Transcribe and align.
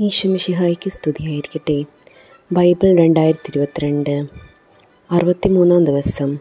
ഈശോമിശിഹായ്ക്ക് 0.00 0.90
സ്തുതിയായിരിക്കട്ടെ. 0.90 1.84
ബൈബിൾ 2.52 2.98
രണ്ടായിരത്തി 2.98 3.50
ഇരുപത്തിരണ്ട് 3.50 4.26
അറുപത്തിമൂന്നാം 5.10 5.84
ദിവസം 5.84 6.38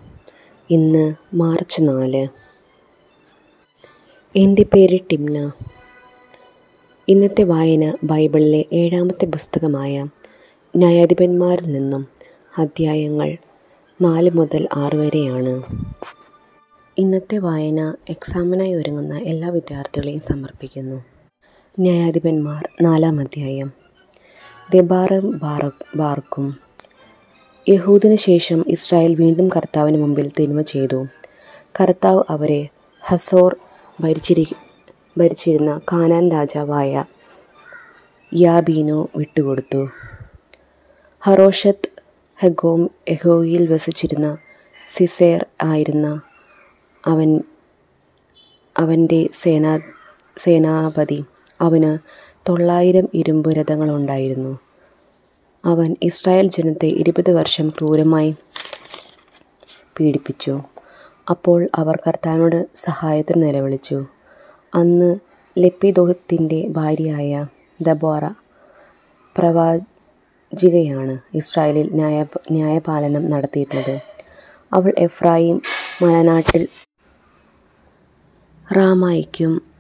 ഇന്ന് 0.70 1.16
മാർച്ച് 1.34 1.82
നാല്. 1.82 2.28
എന്റെ 4.36 4.64
പേര് 4.64 5.00
ടിംന. 5.12 5.52
ഇന്നത്തെ 7.08 7.44
വായന 7.44 7.98
ബൈബിളിലെ 8.04 8.66
ഏഴാമത്തെ 8.74 9.26
പുസ്തകമായ 9.26 10.06
ന്യായാധിപന്മാരിൽ 10.76 11.72
നിന്നും 11.72 12.08
അധ്യായങ്ങൾ 12.58 13.38
നാല് 14.02 14.32
മുതൽ 14.34 14.68
ആറ് 14.74 14.96
വരെയാണ്. 14.96 15.64
ഇന്നത്തെ 16.98 17.38
വായന 17.38 17.96
എക്സാമിനായി 18.10 18.74
ഒരുങ്ങുന്ന 18.74 19.18
എല്ലാ 19.18 19.50
വിദ്യാർത്ഥികളെയും 19.50 20.20
സമർപ്പിക്കുന്നു. 20.20 21.15
ന്യായാധിപന്മാർ 21.80 22.70
നാലാം 22.82 23.20
അധ്യായം. 23.20 23.72
ദെബാറും 24.74 25.42
ബാർക്കും. 25.96 26.58
യഹൂദിന് 27.70 28.16
ശേഷം 28.16 28.66
ഇസ്രായേൽ 28.68 29.16
വീണ്ടും 29.16 29.48
കർത്താവിന് 29.48 29.98
മുമ്പിൽ 29.98 30.32
തിന്മ 30.40 30.62
ചെയ്തു. 30.62 31.06
കർത്താവ് 31.82 32.24
അവരെ 32.30 32.68
ഹസോർ 33.02 33.56
ഭരിച്ചിരി 34.02 34.48
ഭരിച്ചിരുന്ന 35.18 35.82
കാനാൻ 35.94 36.32
രാജാവായ 36.32 37.06
യാബീനു 38.34 39.08
വിട്ടുകൊടുത്തു. 39.16 39.90
ഹറോഷത്ത് 41.20 42.04
ഹെഗോം 42.40 42.90
എഹോയിൽ 43.08 43.74
വസിച്ചിരുന്ന 43.74 44.38
സിസേർ 44.98 45.46
ആയിരുന്ന 45.64 46.22
അവൻ 47.08 47.42
അവന്റെ 48.78 49.30
സേനാ 49.34 49.80
സേനാപതി 50.38 51.24
അവന് 51.62 51.98
തൊള്ളായിരം 52.50 53.08
ഇരുമ്പ് 53.14 53.56
രഥങ്ങളുണ്ടായിരുന്നു. 53.56 54.60
അവൻ 55.66 55.96
ഇസ്രായേൽ 56.02 56.48
ജനത്തെ 56.48 56.86
ഇരുപത് 56.86 57.32
വർഷം 57.32 57.70
ക്രൂരമായി 57.70 58.36
പീഡിപ്പിച്ചു. 60.00 60.62
അപ്പോൾ 61.30 61.70
അവർ 61.76 62.00
കർത്താവിനോട് 62.08 62.68
സഹായത്തിന് 62.76 63.44
നിലവിളിച്ചു. 63.44 64.06
അന്ന് 64.76 65.16
ലപ്പിദോഹത്തിന്റെ 65.58 66.68
ഭാര്യയായ 66.68 67.48
ദബോറ 67.82 68.28
പ്രവാചികയാണ് 69.38 71.18
ഇസ്രായേലിൽ 71.34 71.90
ന്യായ 71.94 72.26
ന്യായപാലനം 72.52 73.30
നടത്തിയിരുന്നത്. 73.30 74.00
അവൾ 74.74 74.94
എഫ്രായിം 74.98 75.62
മലനാട്ടിൽ 76.02 76.68
റാമായിക്കും 78.78 79.75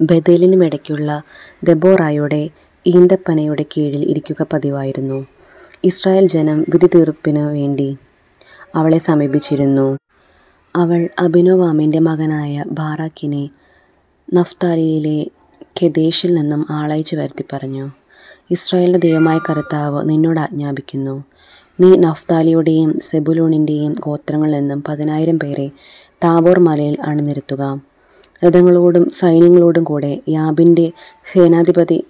ബദേലിനുമിടയ്ക്കുള്ള 0.00 1.22
ദബോറായുടെ 1.64 2.50
ഈന്തപ്പനയുടെ 2.86 3.64
കീഴിൽ 3.72 4.10
ഇരിക്കുക 4.10 4.46
പതിവായിരുന്നു. 4.52 5.26
ഇസ്രായേൽ 5.84 6.26
ജനം 6.26 6.64
വിധി 6.68 6.86
തീർപ്പിനു 6.86 7.40
വേണ്ടി 7.40 7.96
അവളെ 8.74 8.98
സമീപിച്ചിരുന്നു. 8.98 9.98
അവൾ 10.76 11.08
അഭിനോവാമിന്റെ 11.18 11.98
മകനായ 11.98 12.64
ബാറാക്കിനെ 12.70 13.50
നഫ്താലിയിലെ 14.34 15.26
കെദേശിൽ 15.82 16.34
നിന്നും 16.34 16.66
ആളയച്ചു 16.70 17.16
വരുത്തി 17.16 17.44
പറഞ്ഞു 17.52 17.90
ഇസ്രായേലിന്റെ 18.50 18.98
ദൈവമായ 18.98 19.38
കർത്താവ് 19.38 20.08
നിന്നോട് 20.08 20.40
ആജ്ഞാപിക്കുന്നു. 20.40 21.24
നീ 21.80 21.96
നഫ്താലിയുടെയും 21.96 22.98
സെബുലൂണിന്റെയും 22.98 23.92
ഗോത്രങ്ങളിൽ 24.00 24.52
നിന്നും 24.58 24.82
പതിനായിരം 24.88 25.38
പേരെ 25.38 25.70
താബോർ 26.24 26.58
മലയിൽ 26.58 26.96
അണിനിരത്തുക. 27.00 27.95
രഥങ്ങളോടും 28.44 29.10
സൈന്യങ്ങളോടും 29.10 29.84
കൂടെ 29.84 30.20
യാബിന്റെ 30.28 30.92
സേനാധിപതി 31.32 32.04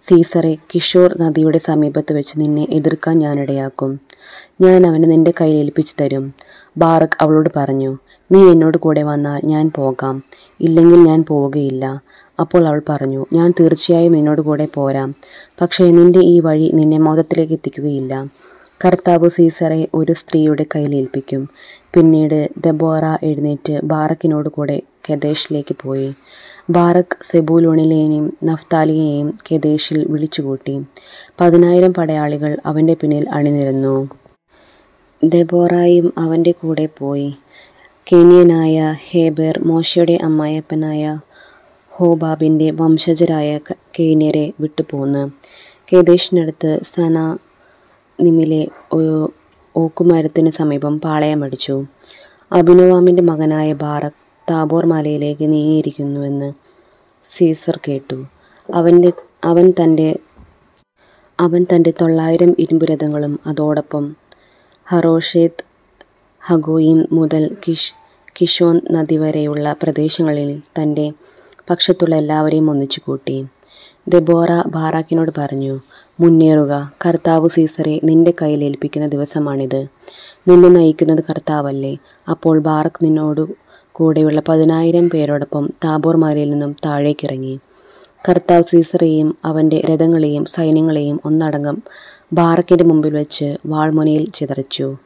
സീസറെ 0.00 0.56
കിഷോർ 0.74 1.16
നദിയുടെ 1.20 1.58
സമീപത്ത് 1.58 2.12
വെച്ച് 2.12 2.40
നിന്നെ 2.40 2.66
എതിർക്കാൻ 2.70 3.18
ഞാനിടയാക്കും. 3.18 4.00
ഞാൻ 4.60 4.86
അവനെ 4.86 5.08
നിന്റെ 5.08 5.32
കയ്യിൽ 5.40 5.56
ഏൽപ്പിച്ചു 5.56 5.94
തരും. 6.00 6.34
ബാറക് 6.78 7.16
അവളോട് 7.20 7.50
പറഞ്ഞു 7.56 7.98
നീ 8.32 8.50
എന്നോട് 8.50 8.78
കൂടെ 8.78 9.02
വന്നാൽ 9.02 9.40
ഞാൻ 9.44 9.70
പോകാം. 9.76 10.22
ഇല്ലെങ്കിൽ 10.60 10.98
ഞാൻ 10.98 11.24
പോവുകയില്ല. 11.28 12.02
അപ്പോൾ 12.40 12.66
അവൾ 12.66 12.82
പറഞ്ഞു 12.88 13.26
ഞാൻ 13.32 13.52
തീർച്ചയായും 13.60 14.12
നിന്നോട് 14.12 14.40
കൂടെ 14.40 14.68
പോരാം. 14.74 15.14
പക്ഷേ 15.60 15.90
നിന്റെ 15.90 16.18
ഈ 16.18 16.40
വഴി 16.40 16.70
നിന്നെ 16.74 16.98
മോദത്തിലേക്ക് 16.98 17.52
എത്തിക്കുകയില്ല. 17.52 18.26
കർത്താവ് 18.84 19.28
സീസറെ 19.28 19.88
ഒരു 19.94 20.12
സ്ത്രീയുടെ 20.12 20.66
കയ്യിൽ 20.74 20.96
ഏൽപ്പിക്കും. 20.96 21.48
പിന്നീട് 21.94 22.48
ദബോറ 22.58 23.04
എഴുന്നേറ്റ് 23.22 23.80
ബാറക്കിനോട് 23.84 24.48
കൂടെ 24.48 24.82
കെദേശിലേക്ക് 25.10 25.76
പോയി. 25.82 26.14
ബാറക്ക് 26.70 27.16
സെബൂലോണിലെയും 27.22 28.36
നഫ്താലിയെയും 28.44 29.38
കെദേശിൽ 29.52 30.06
വിളിച്ചുകൂട്ടി. 30.08 30.82
പതിനായിരം 31.40 31.94
പടയാളികൾ 31.94 32.58
അവന്റെ 32.66 32.94
പിന്നിൽ 32.94 33.28
അണിനിരന്നു. 33.28 34.08
ദബോറയും 35.24 36.12
അവന്റെ 36.18 36.50
കൂടെ 36.50 36.88
പോയി. 36.98 37.34
കെനിയനായ 38.12 38.96
ഹേബേർ 39.10 39.58
മോശയുടെ 39.58 40.18
അമ്മായപ്പനായ 40.22 41.20
ഹോബാബിന്റെ 41.88 42.70
വംശജരായ 42.70 43.58
കെനിയരെ 43.98 44.52
വിട്ടുപോന്ന്. 44.60 45.30
കേദേശിനടുത്ത് 45.92 46.80
സന 46.94 47.36
നിമിലെ 48.20 48.68
ഓക്കുമരത്തിന് 49.74 50.50
സമീപം 50.50 50.98
പാളയമടിച്ചു 50.98 51.76
അഭിനവാമിന്റെ 52.52 53.22
മകനായ 53.22 53.72
ബാറക് 53.72 54.18
താബോർ 54.48 54.86
മലയിലേക്ക് 54.86 55.52
നീങ്ങിയിരിക്കുന്നുവെന്ന് 55.52 56.52
സീസർ 57.30 57.78
കേട്ടു. 57.88 58.18
അവന്റെ 58.68 59.12
അവൻ 59.44 59.70
തന്റെ 59.70 60.08
അവൻ 61.38 61.66
തന്റെ 61.74 61.90
തൊള്ളായിരം 62.00 62.54
ഇരുമ്പുരഥങ്ങളും 62.58 63.40
അതോടൊപ്പം 63.46 64.16
ഹറോഷേത് 64.86 65.62
ഹഗോയിം 66.42 67.08
മുതൽ 67.12 67.56
കിഷ് 67.68 67.92
കിഷോൻ 68.40 68.80
നദി 68.90 69.16
വരെയുള്ള 69.16 69.72
പ്രദേശങ്ങളിൽ 69.72 70.62
തന്റെ 70.78 71.06
പക്ഷത്തുള്ള 71.70 72.14
എല്ലാവരെയും 72.14 72.70
ഒന്നിച്ചു 72.70 73.00
കൂട്ടി 73.06 73.36
ദെബോറ 74.08 74.62
ബാറാക്കിനോട് 74.66 75.30
പറഞ്ഞു 75.38 75.74
മുന്നേറുക. 76.20 76.92
കർത്താവ് 77.06 77.48
സീസറെ 77.48 78.00
നിന്റെ 78.04 78.32
കയ്യിൽ 78.42 78.64
ഏൽപ്പിക്കുന്ന 78.64 79.06
ദിവസമാണിത്. 79.06 79.80
നിന്നെ 80.48 80.68
നയിക്കുന്നത് 80.68 81.22
കർത്താവല്ലേ. 81.30 81.96
അപ്പോൾ 82.30 82.58
ബാറക് 82.58 82.98
നിന്നോട് 83.02 83.42
കൂടെയുള്ള 83.92 84.42
പതിനായിരം 84.48 85.10
പേരോടൊപ്പം 85.10 85.70
താബോർ 85.84 86.16
മലയിൽ 86.16 86.50
നിന്നും 86.50 86.76
താഴേക്കിറങ്ങി 86.86 87.54
കർത്താവ് 88.28 88.62
സീസറെയും 88.62 89.36
അവന്റെ 89.44 89.78
രഥങ്ങളെയും 89.90 90.44
സൈന്യങ്ങളെയും 90.44 91.20
ഒന്നടങ്കം 91.24 91.76
ബാറക്കിന്റെ 92.32 92.84
മുമ്പിൽ 92.84 93.14
വെച്ച് 93.14 93.56
വാൾമുനയിൽ 93.66 94.24
ചിതറിച്ചു. 94.34 94.96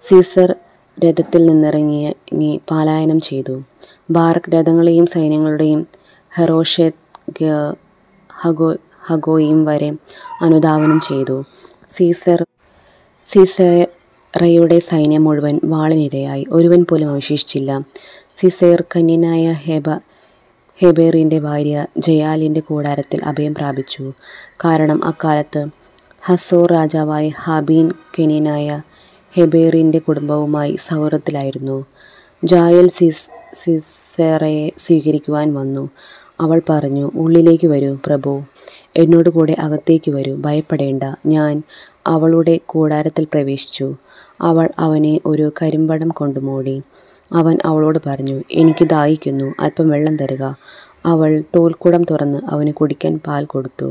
സീസർ 0.00 0.54
രഥത്തിൽ 0.98 1.46
നിന്നിറങ്ങി 1.46 2.60
പാലായനം 2.70 3.20
ചെയ്തു. 3.20 3.62
ബാറക് 4.10 4.50
രഥങ്ങളെയും 4.54 5.06
സൈന്യങ്ങളുടെയും 5.06 5.86
ഹെറോഷെ 6.36 6.92
ഹഗോ 8.42 8.74
ഹഗോയും 9.06 9.64
വരെ 9.64 9.92
അനുധാവനം 10.40 11.00
ചെയ്തു. 11.00 11.44
സീസർ 11.96 12.46
സീസറയുടെ 13.24 14.78
സൈന്യം 14.78 15.24
മുഴുവൻ 15.24 15.60
വാളിനിരയായി. 15.64 16.46
ഒരുവൻ 16.50 16.86
പോലും 16.90 17.10
അവശേഷിച്ചില്ല. 17.10 17.80
സിസേർ 18.36 18.84
കന്യനായ 18.96 19.52
ഹെബ 19.52 19.88
ഹെബേറിന്റെ 20.78 21.38
ഭാര്യ 21.38 21.86
ജയാലിന്റെ 21.98 22.60
കൂടാരത്തിൽ 22.60 23.24
അഭയം 23.24 23.54
പ്രാപിച്ചു. 23.54 24.12
കാരണം 24.64 25.04
അക്കാലത്ത് 25.04 25.66
ഹസോർ 26.24 26.72
രാജാവായ 26.72 27.28
ഹാബീൻ 27.28 27.90
കെനിയനായ 28.18 28.82
ഹെബേറിന്റെ 29.32 29.98
കുടുംബവുമായി 29.98 30.76
സൗഹൃദത്തിലായിരുന്നു. 30.88 31.86
ജായൽ 32.44 32.88
സിസ് 32.88 33.26
സിസേറയെ 33.64 34.72
സ്വീകരിക്കുവാൻ 34.78 35.54
വന്നു. 35.54 35.90
അവൾ 36.40 36.62
പറഞ്ഞു 36.68 37.10
ഉള്ളിലേക്ക് 37.14 37.66
വരൂ 37.66 37.98
പ്രഭു. 38.06 38.42
എന്നോട് 38.96 39.28
കൂടെ 39.28 39.56
അകത്തേക്ക് 39.58 40.10
വരൂ. 40.10 40.36
ഭയപ്പെടേണ്ട. 40.36 41.02
ഞാൻ 41.26 41.62
അവളുടെ 42.06 42.60
കൂടാരത്തിൽ 42.66 43.24
പ്രവേശിച്ചു. 43.24 43.94
അവൾ 44.40 44.68
അവനെ 44.78 45.20
ഒരു 45.26 45.52
കരിമ്പടം 45.62 46.08
കൊണ്ട് 46.08 46.40
മൂടി. 46.40 46.76
അവൻ 47.32 47.58
അവളോട് 47.64 47.98
പറഞ്ഞു 48.06 48.42
എനിക്ക് 48.52 48.84
ദാഹിക്കുന്നു. 48.84 49.54
അല്പം 49.60 49.88
വെള്ളം 49.88 50.16
തരുക. 50.16 50.44
അവൾ 51.06 51.42
തോൽക്കുടം 51.56 52.02
തുറന്ന് 52.02 52.38
അവന് 52.46 52.72
കുടിക്കാൻ 52.72 53.20
പാൽ 53.26 53.44
കൊടുത്തു. 53.44 53.88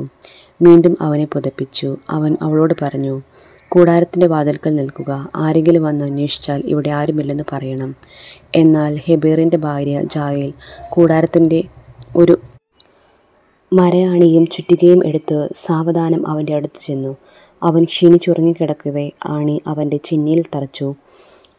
വീണ്ടും 0.62 0.98
അവനെ 1.02 1.26
പുതപ്പിച്ചു. 1.26 1.98
അവൻ 2.10 2.38
അവളോട് 2.42 2.74
പറഞ്ഞു 2.82 3.22
കൂടാരത്തിന്റെ 3.70 4.28
വാതിൽക്കൽ 4.28 4.76
നിൽക്കുക. 4.76 5.30
ആരെങ്കിലും 5.36 5.84
വന്ന് 5.84 6.06
അന്വേഷിച്ചാൽ 6.06 6.62
ഇവിടെ 6.66 6.90
ആരുമില്ലെന്ന് 6.90 7.44
പറയണം. 7.52 7.96
എന്നാൽ 8.56 9.00
ഹെബേറിന്റെ 9.06 9.58
ഭാര്യ 9.58 10.02
ജായൽ 10.16 10.54
കൂടാരത്തിന്റെ 10.90 11.64
ഒരു 12.16 12.36
മരയാണിയും 13.74 14.48
ചുറ്റികയും 14.48 15.08
എടുത്ത് 15.08 15.50
സാവധാനം 15.54 16.28
അവന്റെ 16.28 16.54
അടുത്ത് 16.54 16.86
ചെന്നു. 16.86 17.16
അവൻ 17.64 17.84
ക്ഷീണിച്ചുറങ്ങിക്കിടക്കവേ 17.84 19.12
ആണി 19.26 19.62
അവന്റെ 19.68 19.98
ചിന്നിയിൽ 19.98 20.44
തറച്ചു. 20.56 20.96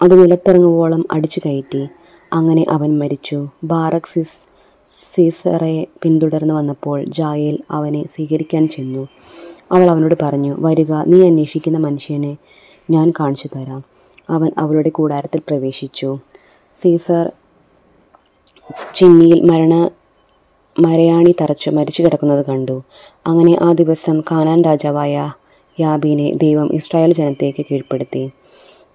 അത് 0.02 0.22
നിലത്തിറങ്ങുവോളം 0.22 1.04
അടിച്ചു 1.10 1.40
കയറ്റി. 1.46 1.86
അങ്ങനെ 2.32 2.66
അവൻ 2.70 2.98
മരിച്ചു. 2.98 3.48
ബാറക് 3.64 4.08
സിസ് 4.12 4.46
സീസറെ 4.88 5.86
പിന്തുടർന്ന് 6.02 6.54
വന്നപ്പോൾ 6.54 7.04
ജായേൽ 7.04 7.58
അവനെ 7.70 8.04
സ്വീകരിക്കാൻ 8.06 8.68
ചെന്നു. 8.68 9.08
അവൾ 9.72 9.90
അവനോട് 9.90 10.14
പറഞ്ഞു 10.22 10.56
വരിക 10.58 10.92
നീ 10.92 11.26
അന്വേഷിക്കുന്ന 11.26 11.78
മനുഷ്യനെ 11.78 12.36
ഞാൻ 12.90 13.12
കാണിച്ചു 13.20 13.48
തരാം. 13.56 13.84
അവൻ 14.30 14.50
അവളുടെ 14.58 14.88
കൂടാരത്തിൽ 14.88 15.40
പ്രവേശിച്ചു. 15.48 16.18
സീസർ 16.74 17.32
ചിന്നിയിൽ 18.94 19.40
മരണ 19.40 19.90
മരയാണി 20.78 21.34
തറച്ചു 21.40 21.70
മരിച്ചു 21.70 22.02
കിടക്കുന്നത് 22.02 22.46
കണ്ടു. 22.46 22.82
അങ്ങനെ 23.26 23.58
ആ 23.62 23.72
ദിവസം 23.72 24.20
കാനാൻ 24.20 24.64
രാജാവായ 24.64 25.32
യാബീനെ 25.80 26.32
ദൈവം 26.34 26.68
ഇസ്രായേൽ 26.72 27.12
ജനത്തേക്ക് 27.12 27.66
കീഴ്പ്പെടുത്തി. 27.70 28.22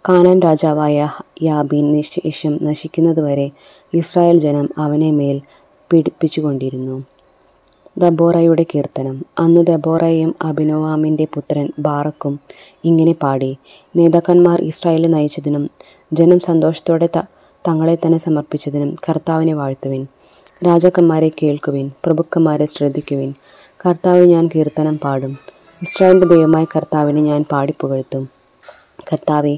കാനാൻ 0.09 0.39
രാജാവായ 0.39 1.09
യാബീൻ 1.43 1.91
നിശേഷം 1.91 2.59
നശിക്കുന്നതുവരെ 2.63 3.47
ഇസ്രായേൽ 3.93 4.37
ജനം 4.39 4.69
അവനെ 4.77 5.11
മേൽ 5.11 5.41
പീഡിപ്പിച്ചുകൊണ്ടിരുന്നു 5.93 7.03
ദബോറയുടെ 7.97 8.65
കീർത്തനം. 8.75 9.25
അന്ന് 9.39 9.61
ദബോറയും 9.65 10.35
അഭിനോവാമിന്റെ 10.41 11.25
പുത്രൻ 11.33 11.67
ബാറക്കും 11.79 12.39
ഇങ്ങനെ 12.85 13.13
പാടി 13.23 13.51
നേതാക്കന്മാർ 13.95 14.61
ഇസ്രായേലിൽ 14.61 15.11
നയിച്ചതിനും 15.11 15.69
ജനം 16.13 16.39
സന്തോഷത്തോടെ 16.39 17.09
തങ്ങളെ 17.67 17.95
തന്നെ 17.95 18.17
സമർപ്പിച്ചതിനും 18.17 18.95
കർത്താവിനെ 19.09 19.53
വാഴ്ത്തുവിൻ. 19.53 20.03
രാജാക്കന്മാരെ 20.65 21.31
കേൾക്കുവിൻ 21.43 21.91
പ്രഭുക്കന്മാരെ 22.05 22.65
ശ്രദ്ധിക്കുവിൻ. 22.65 23.33
കർത്താവിന് 23.85 24.31
ഞാൻ 24.31 24.49
കീർത്തനം 24.55 24.97
പാടും. 24.97 25.37
ഇസ്രായേലിന്റെ 25.81 26.27
ദൈവമായ 26.27 26.65
കർത്താവിനെ 26.75 27.21
ഞാൻ 27.21 27.45
പാടിപ്പുകഴ്ത്തും. 27.51 28.29
കർത്താവെ 29.11 29.57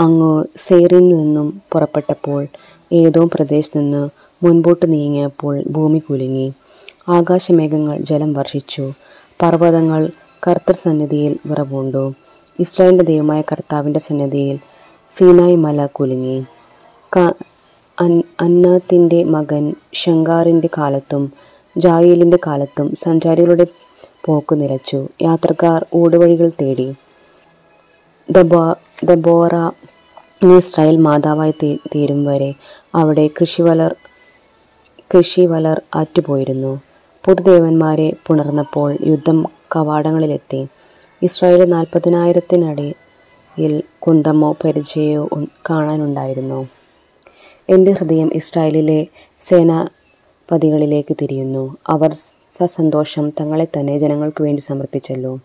അങ്ങ് 0.00 0.44
സേറിൽ 0.56 1.08
നിന്നും 1.08 1.62
പുറപ്പെട്ടപ്പോൾ 1.72 2.46
ഏതോ 2.92 3.24
പ്രദേശത്ത് 3.34 3.78
നിന്ന് 3.78 4.08
മുൻപോട്ട് 4.42 4.92
നീങ്ങിയപ്പോൾ 4.92 5.62
ഭൂമി 5.68 5.98
കുലുങ്ങി. 5.98 6.52
ആകാശമേഘങ്ങൾ 7.08 7.98
ജലം 8.00 8.32
വർഷിച്ചു. 8.32 8.92
പർവതങ്ങൾ 9.42 10.10
കർത്തർ 10.46 10.74
സന്നിധിയിൽ 10.74 11.36
വിറവുണ്ടു. 11.46 12.12
ഇസ്രായേലിന്റെ 12.60 13.04
ദൈവമായ 13.04 13.40
കർത്താവിന്റെ 13.40 14.00
സന്നിധിയിൽ 14.00 14.58
സീനായ് 15.10 15.56
മല 15.56 15.86
കുലുങ്ങി. 15.86 16.44
അന്നാത്തിന്റെ 18.00 19.24
മകൻ 19.24 19.74
ഷങ്കാറിന്റെ 19.92 20.68
കാലത്തും 20.78 21.32
ജായേലിന്റെ 21.76 22.38
കാലത്തും 22.46 22.94
സഞ്ചാരികളുടെ 22.94 23.66
പോക്ക് 24.24 24.60
നിലച്ചു. 24.60 25.08
യാത്രക്കാർ 25.22 25.86
ഊടുവഴികൾ 25.94 26.50
തേടി. 26.60 26.94
ദബോ 28.28 28.74
ദബോറ 29.04 29.70
നീ 30.44 30.56
ഇസ്രായേൽ 30.56 30.96
മാതാവായി 30.96 31.54
തീ 31.62 31.78
തീരും 31.94 32.24
വരെ 32.24 32.54
അവിടെ 32.94 33.30
കൃഷിവലർ 35.14 35.80
ആറ്റുപോയിരുന്നു. 35.94 36.80
പുതുദേവന്മാരെ 37.24 38.12
പുണർന്നപ്പോൾ 38.26 38.96
യുദ്ധം 39.06 39.46
കവാടങ്ങളിലെത്തി. 39.76 40.66
ഇസ്രായേൽ 41.22 41.68
നാൽപ്പതിനായിരത്തിനടിയിൽ 41.68 43.82
കുന്തമോ 43.98 44.56
പരിചയമോ 44.64 45.46
കാണാനുണ്ടായിരുന്നു. 45.70 46.79
എന്റെ 47.70 47.92
ഹൃദയം 47.92 48.30
ഇസ്രായേലിലെ 48.34 49.06
സേനാപതികളിലേക്ക് 49.40 51.16
തിരിയുന്നു. 51.22 51.76
അവർ 51.88 52.14
സസന്തോഷം 52.58 53.30
തങ്ങളെ 53.40 53.66
തന്നെ 53.76 53.98
ജനങ്ങൾക്ക് 53.98 54.42
വേണ്ടി 54.42 54.62
സമർപ്പിച്ചല്ലോ. 54.62 55.38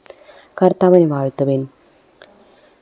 കർത്താവിന് 0.62 1.12
വാഴ്ത്തുവിൻ. 1.12 1.68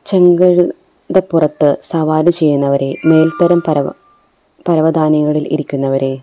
ചെങ്കഴുതപ്പുറത്ത് 0.05 1.77
സവാരി 1.81 2.29
ചെയ്യുന്നവരെ 2.29 2.95
മേൽത്തരം 3.05 3.61
പരവ 3.67 3.89
പരവതാനികളിൽ 4.69 5.47
ഇരിക്കുന്നവരെ 5.47 6.13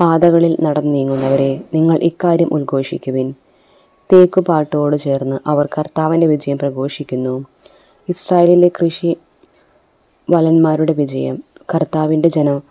പാതകളിൽ 0.00 0.56
നടന്നു 0.60 0.92
നീങ്ങുന്നവരെ 0.92 1.60
നിങ്ങൾ 1.74 1.98
ഇക്കാര്യം 2.02 2.48
ഉദ്ഘോഷിക്കുവിൻ. 2.52 3.34
തേക്കുപാട്ടോട് 4.12 4.96
ചേർന്ന് 4.96 5.36
അവർ 5.46 5.68
കർത്താവിന്റെ 5.78 6.26
വിജയം 6.26 6.58
പ്രഘോഷിക്കുന്നു. 6.58 7.44
ഇസ്രായേലിലെ 8.08 8.68
കൃഷി 8.68 9.16
വലന്മാരുടെ 10.30 10.92
വിജയം 10.92 11.53
കർത്താവിന്റെ 11.68 12.28
ജനം 12.28 12.62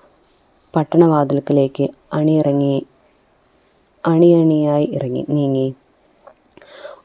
പട്ടണവാതിൽക്കലേക്ക് 0.75 1.88
അണിയിറങ്ങി 2.13 2.86
അണിയണിയായി 4.06 4.86
ഇറങ്ങി 4.86 5.25
നീങ്ങി. 5.30 5.74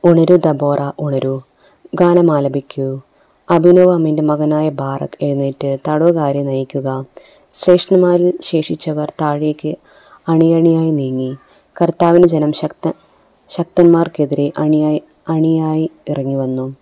ഉണരു 0.05 0.37
ദബോറ 0.37 0.79
ഉണരു. 0.99 1.40
ഗാനമാലപിക്കൂ. 1.94 3.00
അഭിനോവാമിന്റെ 3.50 4.23
മകനായ 4.23 4.69
ബാറക് 4.69 5.25
എഴുന്നേറ്റ് 5.25 5.79
തടവുകാരെ 5.88 6.43
നയിക്കുക. 6.43 7.05
ശ്രേഷ്ഠന്മാരിൽ 7.50 8.32
ശേഷിച്ചവർ 8.43 9.12
താഴേക്ക് 9.20 9.75
അണിയണിയായി 10.29 10.91
നീങ്ങി. 10.91 11.37
കർത്താവിന് 11.82 12.29
ജനം 12.29 12.52
ശക്ത 12.52 12.93
ശക്തന്മാർക്കെതിരെ 13.50 14.52
അണിയായി 14.58 15.02
അണിയായി 15.29 15.91
ഇറങ്ങി 16.08 16.34
വന്നു 16.34 16.76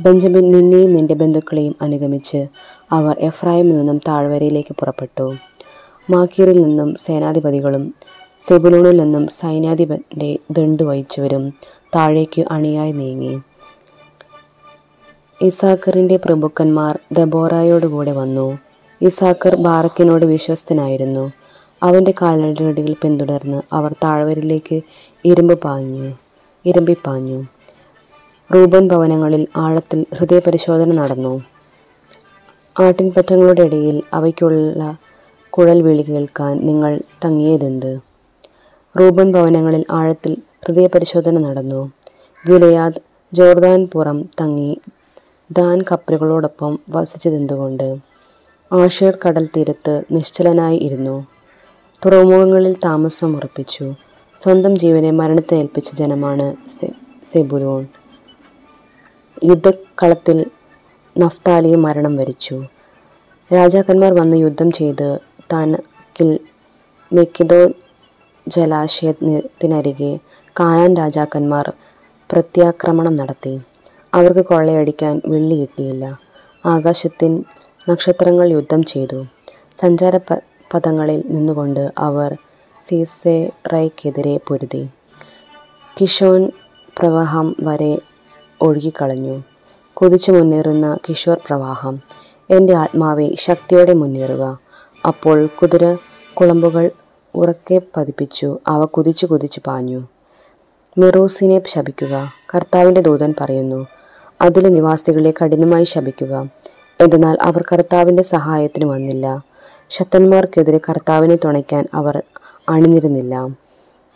ബെഞ്ചമിൻ 0.00 0.50
നിന്നെയും 0.50 0.94
നിന്റെ 0.94 1.14
ബന്ധുക്കളെയും 1.14 1.74
അനുഗമിച്ച് 1.82 2.46
അവർ 2.92 3.16
എഫ്രായിമിൽ 3.18 3.76
നിന്നും 3.76 4.00
താഴ്വരയിലേക്ക് 4.08 4.74
പുറപ്പെട്ടു. 4.78 5.34
മാക്കീറിൽ 6.10 6.62
നിന്നും 6.62 6.94
സേനാധിപതികളും 6.94 7.94
സെബുലൂണിൽ 8.38 8.96
നിന്നും 8.96 9.28
സൈന്യാധിപന്റെ 9.28 10.38
ദണ്ട് 10.50 10.82
വഹിച്ചവരും 10.82 11.52
താഴേക്ക് 11.96 12.44
അണിയായി 12.50 12.92
നീങ്ങി. 12.92 13.38
ഇസാക്കറിന്റെ 15.42 16.16
പ്രഭുക്കന്മാർ 16.16 16.98
ദബോറായോടുകൂടെ 17.12 18.12
വന്നു. 18.12 18.58
ഇസാക്കർ 19.00 19.54
ബാറക്കിനോട് 19.54 20.26
വിശ്വസ്തനായിരുന്നു. 20.26 21.32
അവന്റെ 21.82 22.14
കാലടികൾ 22.22 22.92
പിന്തുടർന്ന് 22.92 23.62
അവർ 23.72 23.92
താഴ്വരയിലേക്ക് 23.92 24.82
ഇരുമ്പ് 25.24 25.58
പാഞ്ഞു 25.58 26.12
ഇരുമ്പിപ്പാഞ്ഞു. 26.66 27.44
റൂബൻ 28.54 28.88
ഭവനങ്ങളിൽ 28.88 29.46
ആഴത്തിൽ 29.56 30.06
ഹൃദയപരിശോധന 30.14 31.02
നടന്നു. 31.02 31.53
ആട്ടിൻപറ്റങ്ങളുടെ 32.80 33.62
ഇടയിൽ 33.62 34.02
അവയ്ക്കുള്ള 34.12 34.96
കുഴൽ 35.50 35.82
വിളി 35.82 36.02
കേൾക്കാൻ 36.02 36.66
നിങ്ങൾ 36.66 37.00
തങ്ങിയതെന്ത്? 37.24 37.98
റൂബൻ 39.00 39.32
ഭവനങ്ങളിൽ 39.32 39.84
ആഴത്തിൽ 39.90 40.36
ഹൃദയപരിശോധന 40.66 41.38
നടന്നു. 41.38 41.92
ഗിലയാദ് 42.48 43.00
ജോർദാൻ 43.32 43.86
പുറം 43.92 44.28
തങ്ങി 44.40 44.80
ദാൻ 45.50 45.84
കപ്പലുകളോടൊപ്പം 45.90 46.78
വസിച്ചതെന്തുകൊണ്ട്? 46.90 47.96
ആഷേർ 48.72 49.18
കടൽ 49.26 49.48
തീരത്ത് 49.56 50.04
നിശ്ചലനായി 50.12 50.76
ഇരുന്നു. 50.76 51.26
തുറമുഖങ്ങളിൽ 52.06 52.76
താമസം 52.84 53.36
ഉറപ്പിച്ചു. 53.36 53.94
സ്വന്തം 54.42 54.78
ജീവനെ 54.78 55.10
മരണത്തെ 55.10 55.54
ഏൽപ്പിച്ച 55.54 55.90
ജനമാണ് 55.94 56.56
സെബുലോൺ. 57.32 57.86
യുദ്ധക്കളത്തിൽ 59.44 60.46
നഫ്താലിയെ 61.18 61.76
മരണം 61.76 62.16
വരിച്ചു. 62.16 62.64
രാജാക്കന്മാർ 63.54 64.12
വന്ന് 64.12 64.36
യുദ്ധം 64.36 64.70
ചെയ്ത് 64.70 65.18
താനക്കിൽ 65.52 66.40
മെക്കിദോ 67.12 67.70
ജലാശയത്തിനരികെ 68.48 70.18
കാനാൻ 70.60 70.94
രാജാക്കന്മാർ 70.96 71.72
പ്രത്യാക്രമണം 72.32 73.16
നടത്തി. 73.16 73.60
അവർക്ക് 74.14 74.44
കൊള്ളയടിക്കാൻ 74.44 75.20
വെള്ളി 75.26 75.54
കിട്ടിയില്ല. 75.54 76.18
ആകാശത്തിൻ 76.66 77.44
നക്ഷത്രങ്ങൾ 77.88 78.52
യുദ്ധം 78.52 78.82
ചെയ്തു. 78.82 79.24
സഞ്ചാര 79.78 80.16
പദങ്ങളിൽ 80.74 81.22
നിന്നുകൊണ്ട് 81.26 81.92
അവർ 81.98 82.36
സീസെറയ്ക്കെതിരെ 82.86 84.40
പൊരുതി. 84.48 84.88
കിഷോൻ 86.00 86.52
പ്രവാഹം 86.98 87.56
വരെ 87.60 87.98
ഒഴുകിക്കളഞ്ഞു. 88.60 89.42
കുതിച്ചു 90.02 90.32
മുന്നേറുന്ന 90.32 90.98
കിഷോർ 91.08 91.36
പ്രവാഹം. 91.46 92.00
എന്റെ 92.50 92.74
ആത്മാവെ 92.74 93.34
ശക്തിയോടെ 93.38 93.92
മുന്നേറുക. 93.92 94.58
അപ്പോൾ 95.06 95.46
കുതിര 95.46 95.96
കുളമ്പുകൾ 96.34 96.90
ഉറക്കെ 97.34 97.80
പതിപ്പിച്ചു. 97.96 98.58
അവ 98.68 98.84
കുതിച്ചു 98.84 99.26
കുതിച്ചു 99.26 99.60
പാഞ്ഞു. 99.66 100.06
മെറോസിനെ 100.98 101.62
ശപിക്കുക. 101.68 102.32
കർത്താവിന്റെ 102.54 103.00
ദൂതൻ 103.00 103.34
പറയുന്നു 103.40 103.86
അതിലെ 104.40 104.68
നിവാസികളെ 104.68 105.34
കഠിനമായി 105.42 105.84
ശപിക്കുക. 105.84 106.50
എന്തെന്നാൽ 107.00 107.38
അവർ 107.42 107.64
കർത്താവിന്റെ 107.72 108.22
സഹായത്തിന് 108.22 108.84
വന്നില്ല. 108.84 109.44
ശക്തന്മാർക്കെതിരെ 109.90 110.78
കർത്താവിനെ 110.78 111.36
തുണയ്ക്കാൻ 111.36 111.88
അവർ 111.94 112.22
അണിനിരുന്നില്ല. 112.68 113.48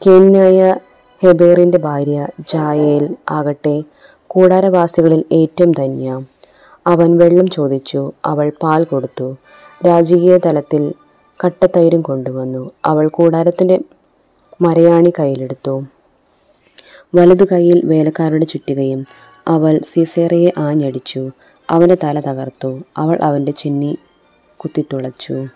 കേന്യായ 0.06 0.76
ഹെബേറിന്റെ 1.24 1.78
ഭാര്യ 1.78 2.28
ജായേൽ 2.40 3.16
ആകട്ടെ 3.30 3.84
കൂടാരവാസികളിൽ 4.28 5.24
ഏറ്റവും 5.32 5.72
ധന്യ. 5.72 6.20
അവൻ 6.86 7.18
വെള്ളം 7.18 7.46
ചോദിച്ചു 7.48 8.12
അവൾ 8.24 8.52
പാൽ 8.62 8.84
കൊടുത്തു. 8.84 9.36
രാജകീയ 9.86 10.38
തലത്തിൽ 10.38 10.94
കട്ടത്തൈരും 11.44 12.00
കൊണ്ടുവന്നു. 12.00 12.70
അവൾ 12.84 13.08
കൂടാരത്തിന്റെ 13.08 13.80
മരയാണി 14.60 15.12
കയ്യിലെടുത്തു. 15.18 15.84
വലതു 17.14 17.44
കൈയിൽ 17.52 17.82
വേലക്കാരുടെ 17.84 18.44
ചുറ്റികയും 18.44 19.06
അവൾ 19.48 19.80
സീസേറയെ 19.92 20.50
ആഞ്ഞടിച്ചു. 20.58 21.30
അവന്റെ 21.70 21.96
തല 22.04 22.20
തകർത്തു. 22.20 22.80
അവൾ 22.96 23.18
അവന്റെ 23.22 23.52
ചെന്നി 23.52 23.98
കുത്തിത്തുളച്ചു. 24.56 25.46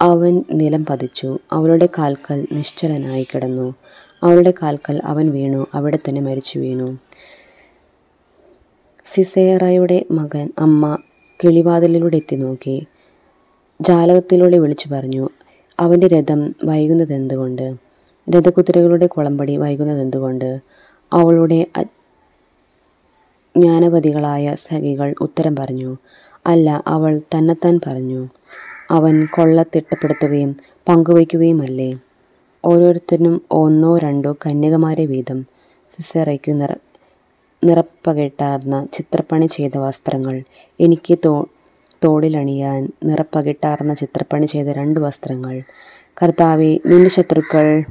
അവൻ 0.00 0.44
നിലം 0.52 0.86
പതിച്ചു. 0.86 1.38
അവളുടെ 1.52 1.88
കാൽക്കൽ 1.98 2.46
നിശ്ചലനായി 2.52 3.26
കിടന്നു. 3.34 3.74
അവളുടെ 4.22 4.54
കാൽക്കൽ 4.62 5.00
അവൻ 5.04 5.30
വീണു. 5.30 5.66
അവിടെ 5.74 5.98
തന്നെ 6.08 6.20
മരിച്ചു 6.20 6.58
വീണു. 6.58 6.98
സിസേറയുടെ 9.06 10.04
മകൻ 10.10 10.52
അമ്മ 10.58 10.98
കിളിവാതിലിലൂടെ 11.40 12.16
എത്തി 12.16 12.36
നോക്കി. 12.36 12.86
ജാലകത്തിലൂടെ 13.80 14.58
വിളിച്ചു 14.58 14.88
പറഞ്ഞു 14.88 15.28
അവന്റെ 15.78 16.08
രഥം 16.08 16.54
വൈകുന്നത് 16.64 17.12
എന്തുകൊണ്ട് 17.12 17.66
രഥകുതിരകളുടെ 18.28 19.06
കുളമ്പടി 19.06 19.56
വൈകുന്നത് 19.56 20.00
എന്തുകൊണ്ട് 20.00 20.60
അവളുടെ 21.12 21.66
ജ്ഞാനപതികളായ 23.56 24.54
സഖികൾ 24.54 25.14
ഉത്തരം 25.20 25.56
പറഞ്ഞു 25.56 25.96
അല്ല 26.46 26.82
അവൾ 26.86 27.20
തന്നെത്താൻ 27.34 27.80
പറഞ്ഞു. 27.86 28.28
അവൻ 28.90 29.26
കൊള്ള 29.26 29.62
തിട്ടപ്പെടുത്തുകയും 29.62 30.50
പങ്കുവയ്ക്കുകയുമല്ലേ? 30.88 31.90
ഓരോരുത്തരും 32.64 33.42
ഒന്നോ 33.50 33.98
രണ്ടോ 33.98 34.36
കന്യകമാരെ 34.46 35.06
വീതം 35.06 35.38
സിസറയ്ക്ക് 35.92 36.60
നിറ 36.60 36.72
നിറപ്പകിട്ടാർന്ന 37.64 38.86
ചിത്രപ്പണി 38.92 39.46
ചെയ്ത 39.46 39.78
വസ്ത്രങ്ങൾ. 39.78 40.42
എനിക്ക് 40.80 41.18
തോ 41.24 41.46
തോടിലണിയാൻ 42.04 42.92
നിറപ്പകിട്ടാർന്ന 43.04 43.94
ചിത്രപ്പണി 43.94 44.46
ചെയ്ത 44.46 44.66
രണ്ട് 44.66 45.00
വസ്ത്രങ്ങൾ. 45.00 45.62
കർത്താവെ 46.22 46.78
നിന്റെ 46.86 47.10
ശത്രുക്കൾ. 47.10 47.84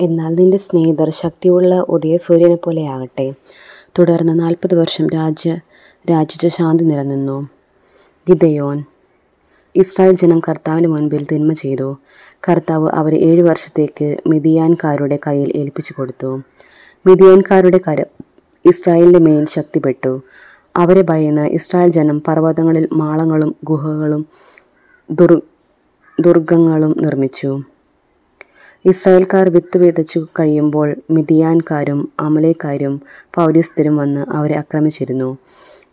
എന്നാൽ 0.00 0.34
നിന്റെ 0.34 0.56
സ്നേഹിതർ 0.56 1.10
ശക്തിയുള്ള 1.10 1.80
ഉദയസൂര്യനെ 1.80 2.54
പോലെയാകട്ടെ 2.54 3.34
തുടർന്ന് 3.98 4.40
നാൽപ്പത് 4.40 4.74
വർഷം 4.74 5.10
രാജ്യ 5.10 5.58
രാജ്യത്ത് 6.10 6.56
ശാന്തി 6.56 6.84
നിലനിന്നു. 6.84 7.48
ഗിദയോൻ 8.28 8.84
ഇസ്രായേൽ 9.76 10.14
ജനം 10.14 10.40
കർത്താവിന് 10.40 10.86
മുൻപിൽ 10.86 11.26
തിന്മ 11.32 11.52
ചെയ്തു. 11.52 11.98
കർത്താവ് 12.48 12.90
അവരെ 12.94 13.16
ഏഴു 13.16 13.42
വർഷത്തേക്ക് 13.42 14.16
മിതിയാൻകാരുടെ 14.26 15.18
കയ്യിൽ 15.26 15.52
ഏൽപ്പിച്ചു 15.56 15.94
കൊടുത്തു. 15.98 16.42
മിതിയാൻകാരുടെ 17.06 17.80
കരം 17.88 18.27
ഇസ്രായേലിന്റെ 18.66 19.18
മേൽ 19.18 19.46
ശക്തിപ്പെട്ടു. 19.46 20.22
അവരെ 20.76 21.02
ഭയന്ന് 21.02 21.48
ഇസ്രായേൽ 21.48 21.88
ജനം 21.88 22.20
പർവതങ്ങളിൽ 22.20 22.88
മാളങ്ങളും 22.92 23.56
ഗുഹകളും 23.64 24.26
ദുർ 25.10 25.42
ദുർഗങ്ങളും 26.20 26.94
നിർമ്മിച്ചു. 27.00 27.62
ഇസ്രായേൽക്കാർ 28.84 29.48
വിത്ത് 29.48 29.78
വിതച്ചു 29.78 30.26
കഴിയുമ്പോൾ 30.40 30.94
മിതിയാൻകാരും 31.10 32.12
അമലേക്കാരും 32.20 33.02
പൗരസ്ഥരും 33.34 33.96
വന്ന് 33.96 34.26
അവരെ 34.30 34.58
ആക്രമിച്ചിരുന്നു. 34.58 35.38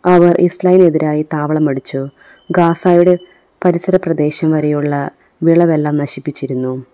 അവർ 0.05 0.35
ഇസ്രായേലിനെതിരായി 0.39 1.21
താവളമടിച്ചു. 1.21 2.07
ഗാസായുടെ 2.51 3.17
പരിസര 3.65 3.95
പ്രദേശം 3.95 4.51
വരെയുള്ള 4.51 5.11
വിളവെല്ലാം 5.43 5.97
നശിപ്പിച്ചിരുന്നു. 5.97 6.85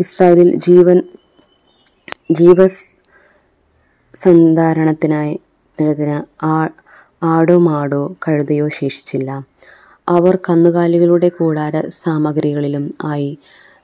ഇസ്രായേലിൽ 0.00 0.56
ജീവൻ 0.56 1.02
ജീവസ് 2.32 2.95
സന്ധാരണത്തിനായി 4.22 5.40
ത്തിന് 5.80 6.44
ആ 6.44 6.68
ആടോ 7.22 7.58
മാടോ 7.58 8.16
കഴുതയോ 8.28 8.68
ശേഷിച്ചില്ല. 8.68 9.30
അവർ 10.08 10.38
കന്നുകാലികളുടെ 10.48 11.28
കൂടാര 11.28 11.80
സാമഗ്രികളിലും 11.88 12.94
ആയി 13.04 13.38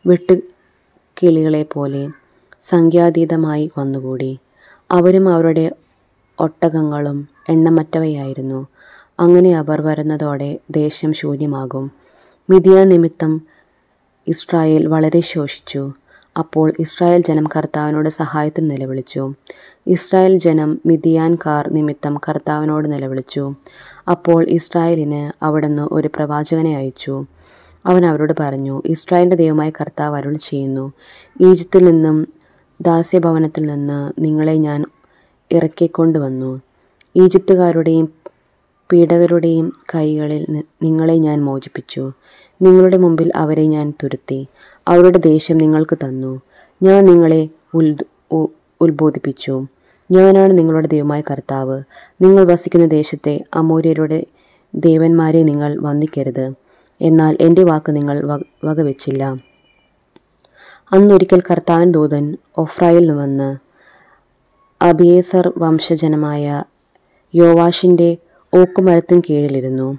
വെട്ടുകിളികളെ 0.07 1.63
പോലെ 1.63 2.03
സംഖ്യാതീതമായി 2.63 3.71
വന്നുകൂടി. 3.79 4.39
അവരും 4.91 5.29
അവരുടെ 5.29 5.73
ഒട്ടകങ്ങളും 6.39 7.29
എണ്ണമറ്റവയായിരുന്നു. 7.49 8.67
അങ്ങനെ 9.21 9.57
അവർ 9.57 9.81
വരുന്നതോടെ 9.81 10.59
ദേശം 10.71 11.13
ശൂന്യമാകും. 11.13 11.91
മിതിയാൻ 12.51 12.89
നിമിത്തം 12.89 13.33
ഇസ്രായേൽ 14.27 14.87
വളരെ 14.87 15.21
ശോഷിച്ചു. 15.21 15.83
അപ്പോൾ 16.39 16.73
ഇസ്രായേൽ 16.79 17.23
ജനം 17.23 17.45
കർത്താവിനോട് 17.57 18.09
സഹായത്തിന് 18.09 18.71
നിലവിളിച്ചു. 18.71 19.35
ഇസ്രായേൽ 19.87 20.39
ജനം 20.39 20.81
മിതിയാൻകാർ 20.87 21.73
നിമിത്തം 21.73 22.21
കർത്താവിനോട് 22.29 22.93
നിലവിളിച്ചു. 22.93 23.55
അപ്പോൾ 24.11 24.49
ഇസ്രായേലിന് 24.49 25.45
അവിടുന്ന് 25.45 25.89
ഒരു 25.93 26.09
പ്രവാചകനെ 26.15 26.77
അയച്ചു. 26.77 27.25
അവൻ 27.87 28.07
അവരോട് 28.07 28.33
പറഞ്ഞു 28.41 28.83
ഇസ്രായേലിന്റെ 28.87 29.37
ദൈവമായ 29.37 29.71
കർത്താവ് 29.71 30.17
അരുൾ 30.17 30.37
ചെയ്യുന്നു. 30.37 30.93
ഈജിപ്തിൽ 31.41 31.85
നിന്നും 31.85 32.29
ദാസ്യഭവനത്തിൽ 32.81 33.67
നിന്ന് 33.67 34.13
നിങ്ങളെ 34.19 34.55
ഞാൻ 34.55 34.85
ഇറക്കിക്കൊണ്ടുവന്നു. 35.53 36.61
ഈജിപ്തുകാരുടെയും 37.17 38.13
പീഡകരുടെയും 38.93 39.73
കൈകളിൽ 39.95 40.63
നിങ്ങളെ 40.83 41.15
ഞാൻ 41.15 41.45
മോചിപ്പിച്ചു. 41.45 42.13
നിങ്ങളുടെ 42.63 42.97
മുമ്പിൽ 42.97 43.33
അവരെ 43.37 43.67
ഞാൻ 43.67 43.93
തുരുത്തി. 44.03 44.47
അവരുടെ 44.89 45.19
ദേശം 45.19 45.59
നിങ്ങൾക്ക് 45.59 45.99
തന്നു. 46.05 46.41
ഞാൻ 46.83 47.07
നിങ്ങളെ 47.07 47.49
ഉൽ 47.75 47.97
ഉത്ബോധിപ്പിച്ചു. 48.81 49.67
ഞാനാണ് 50.11 50.59
നിങ്ങളുടെ 50.59 50.87
ദൈവമായ 50.87 51.21
കർത്താവ്. 51.21 51.83
നിങ്ങൾ 52.21 52.45
വസിക്കുന്ന 52.45 52.87
ദേശത്തെ 52.87 53.45
അമൂര്യരുടെ 53.55 54.27
ദേവന്മാരെ 54.75 55.43
നിങ്ങൾ 55.43 55.81
വന്ദിക്കരുത്. 55.81 56.53
എന്നാൽ 57.01 57.37
എന്റെ 57.41 57.65
വാക്ക് 57.65 57.97
നിങ്ങൾ 57.97 58.41
വകവെച്ചില്ല. 58.65 59.37
അന്നൊരിക്കൽ 60.93 61.41
കർത്താവൻ 61.41 61.93
ദൂതൻ 61.93 62.37
ഒഫ്രായിൽ 62.57 63.11
വന്ന് 63.11 63.57
അബിയേസർ 64.85 65.53
വംശജനമായ 65.59 66.65
യോവാഷിന്റെ 67.35 68.17
ഓക്കുമരത്തിന് 68.55 69.23
കീഴിലിരുന്നു. 69.31 69.99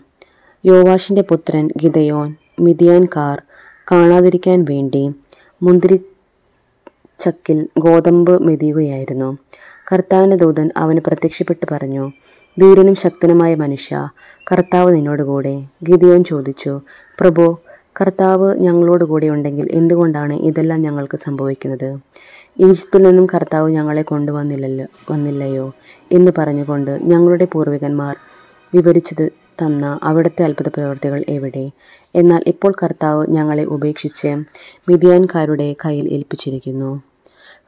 യോവാഷിന്റെ 0.65 1.21
പുത്രൻ 1.21 1.69
ഗിദയോൻ 1.83 2.35
മിതിയാൻകാർ 2.59 3.41
കാണാതിരിക്കാൻ 3.91 4.65
വേണ്ടി 4.69 5.13
മുന്തിരി 5.63 5.97
ചക്കിൽ 7.19 7.67
ഗോതമ്പ് 7.77 8.41
മെതിയുകയായിരുന്നു. 8.41 9.37
കർത്താവിന്റെ 9.91 10.35
ദൂതൻ 10.35 10.71
അവന് 10.77 10.99
പ്രത്യക്ഷപ്പെട്ട് 11.07 11.65
പറഞ്ഞു 11.71 12.11
വീരനും 12.59 12.95
ശക്തനുമായ 12.95 13.55
മനുഷ്യ 13.55 14.09
കർത്താവ് 14.51 14.95
നിന്നോടുകൂടെ. 14.95 15.63
ഗിദിയോൻ 15.83 16.23
ചോദിച്ചു 16.23 16.81
പ്രഭു 17.19 17.57
കർത്താവ് 18.01 18.57
ഞങ്ങളോട് 18.57 19.03
കൂടെ 19.03 19.27
ഉണ്ടെങ്കിൽ 19.27 19.67
എന്തുകൊണ്ടാണ് 19.71 20.33
ഇതെല്ലാം 20.33 20.81
ഞങ്ങൾക്ക് 20.81 21.17
സംഭവിക്കുന്നത്? 21.17 21.97
ഈജിപ്തിൽ 22.59 23.03
നിന്നും 23.03 23.27
കർത്താവ് 23.33 23.71
ഞങ്ങളെ 23.71 24.01
കൊണ്ടുവന്നില്ലല്ലോ 24.01 24.85
വന്നില്ലയോ? 25.11 25.73
എന്ന് 26.11 26.31
പറഞ്ഞുകൊണ്ട് 26.37 26.91
ഞങ്ങളുടെ 27.03 27.47
പൂർവികന്മാർ 27.51 28.15
വിവരിച്ചത് 28.73 29.42
തന്ന 29.61 29.99
അവിടുത്തെ 30.03 30.43
അത്ഭുത 30.43 30.67
പ്രവർത്തികൾ 30.67 31.23
എവിടെ? 31.29 31.71
എന്നാൽ 32.15 32.43
ഇപ്പോൾ 32.47 32.73
കർത്താവ് 32.83 33.27
ഞങ്ങളെ 33.29 33.63
ഉപേക്ഷിച്ച് 33.63 34.27
മിതിയാൻകാരുടെ 34.89 35.75
കയ്യിൽ 35.85 36.13
ഏൽപ്പിച്ചിരിക്കുന്നു. 36.13 37.03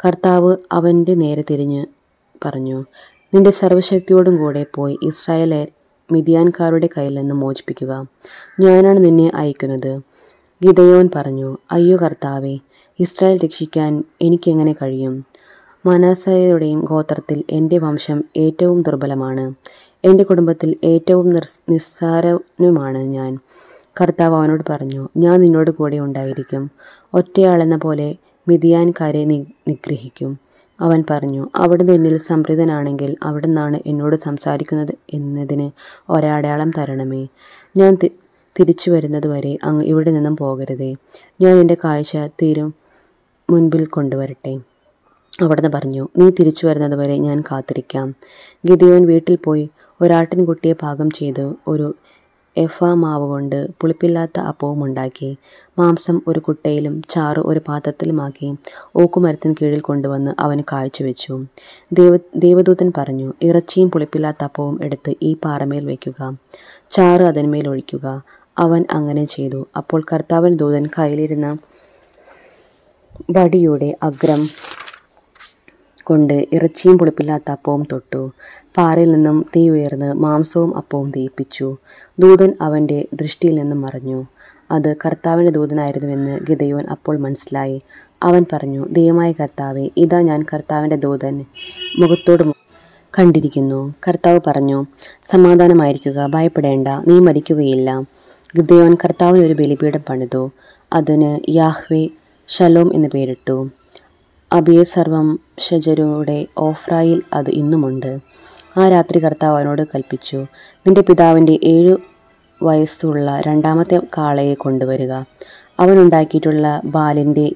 കർത്താവ് 0.05 0.57
അവന്റെ 0.71 1.13
നേരെ 1.13 1.43
തിരിഞ്ഞ് 1.49 1.85
പറഞ്ഞു 2.45 2.85
നിന്റെ 3.33 3.49
സർവശക്തിയോടും 3.49 4.37
കൂടെ 4.37 4.65
പോയി 4.75 4.99
ഇസ്രായേലെ 5.03 5.67
മിതിയാൻകാരുടെ 6.11 6.89
കയ്യിൽ 6.97 7.13
നിന്ന് 7.13 7.35
മോചിപ്പിക്കുക. 7.35 8.05
ഞാനാണ് 8.59 9.03
നിന്നെ 9.03 9.31
അയക്കുന്നത്. 9.35 10.01
ഗിതയോൻ 10.63 11.09
പറഞ്ഞു 11.15 11.57
അയ്യോ 11.71 11.97
കർത്താവെ 11.97 12.57
ഇസ്രായേൽ 12.99 13.39
രക്ഷിക്കാൻ 13.43 14.03
എനിക്കെങ്ങനെ 14.21 14.75
കഴിയും? 14.81 15.25
മനാസയുടെയും 15.85 16.81
ഗോത്രത്തിൽ 16.81 17.43
എന്റെ 17.49 17.77
വംശം 17.77 18.23
ഏറ്റവും 18.37 18.81
ദുർബലമാണ്. 18.81 19.53
എന്റെ 20.05 20.23
കുടുംബത്തിൽ 20.23 20.75
ഏറ്റവും 20.83 21.29
നിർ 21.29 21.45
നിസ്സാരനുമാണ് 21.69 22.97
ഞാൻ. 22.97 23.37
കർത്താവ് 24.01 24.35
അവനോട് 24.35 24.63
പറഞ്ഞു 24.69 25.09
ഞാൻ 25.17 25.41
നിന്നോട് 25.41 25.71
കൂടെ 25.71 25.99
ഉണ്ടായിരിക്കും. 25.99 26.71
ഒറ്റയാളെന്ന 27.13 27.77
പോലെ 27.77 28.15
മിതിയാൻകാരെ 28.47 29.23
നി 29.23 29.47
നിഗ്രഹിക്കും. 29.67 30.39
അവൻ 30.79 31.03
പറഞ്ഞു 31.09 31.49
അവിടുന്ന് 31.55 31.91
എന്നിൽ 31.91 32.17
സംപ്രീതനാണെങ്കിൽ 32.17 33.15
അവിടുന്നാണ് 33.23 33.79
എന്നോട് 33.85 34.15
സംസാരിക്കുന്നത് 34.15 34.93
എന്നതിന് 35.13 35.71
ഒരടയാളം 36.11 36.71
തരണമേ. 36.77 37.27
ഞാൻ 37.77 37.97
തിരിച്ചു 38.59 38.91
വരുന്നതുവരെ 38.91 39.57
അങ്ങ് 39.63 39.85
ഇവിടെ 39.85 40.11
നിന്നും 40.11 40.37
പോകരുതേ. 40.37 40.95
ഞാൻ 41.41 41.57
എന്റെ 41.57 41.77
കാഴ്ച 41.83 42.17
തീരും 42.41 42.73
മുൻപിൽ 43.49 43.85
കൊണ്ടുവരട്ടെ. 43.85 44.59
അവിടുന്ന് 45.41 45.69
പറഞ്ഞു 45.73 46.07
നീ 46.17 46.29
തിരിച്ചു 46.29 46.67
വരുന്നതുവരെ 46.67 47.17
ഞാൻ 47.17 47.41
കാത്തിരിക്കാം. 47.41 48.15
ഗിദിയോൻ 48.67 49.05
വീട്ടിൽ 49.05 49.35
പോയി 49.35 49.69
ഒരാട്ടിൻകുട്ടിയെ 50.01 50.73
പാകം 50.73 51.09
ചെയ്ത് 51.09 51.53
ഒരു 51.67 51.95
എഫ 52.57 52.83
മാവ് 52.83 53.23
കൊണ്ട് 53.23 53.67
പുളിപ്പില്ലാത്ത 53.81 54.39
അപ്പവും 54.39 54.83
ഉണ്ടാക്കി. 54.83 55.37
മാംസം 55.79 56.21
ഒരു 56.27 56.39
കുട്ടയിലും 56.39 57.01
ചാറ് 57.09 57.39
ഒരു 57.39 57.61
പാത്രത്തിലുമാക്കി 57.67 58.55
ഓക്കുമരത്തിന് 58.95 59.55
കീഴിൽ 59.61 59.79
കൊണ്ടുവന്ന് 59.79 60.31
അവന് 60.39 60.63
കാഴ്ചവെച്ചു. 60.71 61.33
ദേവ 61.93 62.19
ദേവദൂതൻ 62.35 62.91
പറഞ്ഞു 62.97 63.33
ഇറച്ചിയും 63.41 63.91
പുളിപ്പില്ലാത്ത 63.91 64.43
അപ്പവും 64.43 64.79
എടുത്ത് 64.81 65.15
ഈ 65.23 65.35
പാറമേൽ 65.45 65.85
വയ്ക്കുക. 65.85 66.37
ചാറ് 66.91 67.21
അതിന്മേൽ 67.21 67.67
ഒഴിക്കുക. 67.67 68.23
അവൻ 68.57 68.85
അങ്ങനെ 68.91 69.25
ചെയ്തു. 69.25 69.67
അപ്പോൾ 69.77 70.05
കർത്താവൻ 70.13 70.55
ദൂതൻ 70.55 70.85
കയ്യിലിരുന്ന 70.99 71.57
വടിയുടെ 73.31 73.95
അഗ്രം 74.03 74.49
കൊണ്ട് 76.03 76.47
ഇറച്ചിയും 76.53 76.97
പുളിപ്പില്ലാത്ത 76.97 77.51
അപ്പവും 77.51 77.87
തൊട്ടു. 77.91 78.31
പാറയിൽ 78.77 79.11
നിന്നും 79.11 79.45
തീ 79.55 79.69
ഉയർന്ന് 79.69 80.13
മാംസവും 80.13 80.77
അപ്പവും 80.77 81.11
ദയിപ്പിച്ചു 81.11 81.77
ദൂതൻ 82.19 82.53
അവന്റെ 82.61 83.05
ദൃഷ്ടിയിൽ 83.13 83.55
നിന്നും 83.55 83.81
മറിഞ്ഞു 83.81 84.25
അത് 84.71 84.95
കർത്താവിന്റെ 84.95 85.51
ദൂതനായിരുന്നുവെന്ന് 85.51 86.39
ഗിദയോൻ 86.49 86.85
അപ്പോൾ 86.85 87.17
മനസ്സിലായി. 87.17 87.81
അവൻ 88.23 88.45
പറഞ്ഞു 88.53 88.85
ദൈവമായ 88.91 89.31
കർത്താവെ 89.31 89.89
ഇതാ 89.97 90.21
ഞാൻ 90.21 90.45
കർത്താവിന്റെ 90.53 90.95
ദൂതൻ. 90.95 91.45
മുഖത്തോട് 91.99 92.43
കണ്ടിരിക്കുന്നു. 93.19 93.93
കർത്താവ് 94.07 94.39
പറഞ്ഞു 94.47 94.85
സമാധാനമായിരിക്കുക 95.31 96.27
ഭയപ്പെടേണ്ട 96.27 96.87
നീ 96.87 97.19
മരിക്കുകയില്ല. 97.19 98.01
ഗിദയോൻ 98.57 98.95
കർത്താവിന് 98.95 99.45
ഒരു 99.45 99.53
ബലിപീഠം 99.53 100.03
പണിതു. 100.09 100.51
അതിന് 100.93 101.39
യാഹ്വേ 101.49 102.09
ഷലോം 102.47 102.95
എന്ന് 102.95 103.07
പേരിട്ടു. 103.13 103.69
അബിയസർവം 104.53 105.39
ഷജരുടെ 105.59 106.47
ഓഫ്രായിൽ 106.57 107.21
അത് 107.33 107.49
ഇന്നുമുണ്ട്. 107.49 108.34
ആ 108.77 108.89
രാത്രി 108.89 109.19
കർത്താവ് 109.23 109.57
അവനോട് 109.57 109.81
കൽപ്പിച്ചു 109.81 110.37
നിന്റെ 110.87 111.01
പിതാവിന്റെ 111.01 111.59
ഏഴു 111.63 111.97
വയസ്സുള്ള 112.63 113.41
രണ്ടാമത്തെ 113.47 113.99
കാളയെ 114.17 114.53
കൊണ്ടുവരിക. 114.53 115.11
അവനുണ്ടാക്കിയിട്ടുള്ള 115.79 116.81
ബാലിന്റെ 116.85 117.51